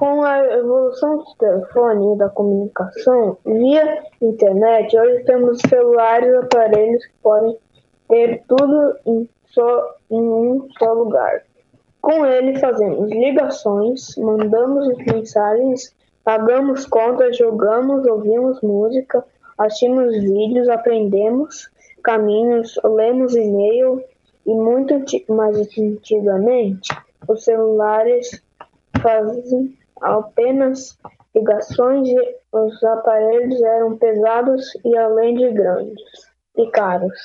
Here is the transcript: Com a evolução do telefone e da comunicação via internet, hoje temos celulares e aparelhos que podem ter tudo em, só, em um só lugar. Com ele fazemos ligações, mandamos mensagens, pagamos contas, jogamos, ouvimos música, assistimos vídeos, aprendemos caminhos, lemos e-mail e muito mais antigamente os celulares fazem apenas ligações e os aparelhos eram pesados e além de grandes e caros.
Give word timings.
Com 0.00 0.22
a 0.22 0.38
evolução 0.54 1.18
do 1.18 1.34
telefone 1.38 2.14
e 2.14 2.16
da 2.16 2.30
comunicação 2.30 3.36
via 3.44 4.02
internet, 4.22 4.98
hoje 4.98 5.24
temos 5.24 5.58
celulares 5.68 6.32
e 6.32 6.36
aparelhos 6.36 7.04
que 7.04 7.12
podem 7.22 7.58
ter 8.08 8.42
tudo 8.48 8.96
em, 9.04 9.28
só, 9.50 9.94
em 10.10 10.22
um 10.22 10.66
só 10.78 10.94
lugar. 10.94 11.42
Com 12.00 12.24
ele 12.24 12.58
fazemos 12.58 13.10
ligações, 13.10 14.16
mandamos 14.16 14.88
mensagens, 15.04 15.94
pagamos 16.24 16.86
contas, 16.86 17.36
jogamos, 17.36 18.06
ouvimos 18.06 18.58
música, 18.62 19.22
assistimos 19.58 20.16
vídeos, 20.16 20.70
aprendemos 20.70 21.70
caminhos, 22.02 22.80
lemos 22.82 23.36
e-mail 23.36 24.02
e 24.46 24.54
muito 24.54 24.94
mais 25.28 25.58
antigamente 25.58 26.88
os 27.28 27.44
celulares 27.44 28.42
fazem 29.02 29.78
apenas 30.00 30.98
ligações 31.34 32.08
e 32.08 32.36
os 32.52 32.82
aparelhos 32.84 33.62
eram 33.62 33.96
pesados 33.96 34.64
e 34.84 34.96
além 34.96 35.36
de 35.36 35.50
grandes 35.52 36.02
e 36.56 36.70
caros. 36.70 37.18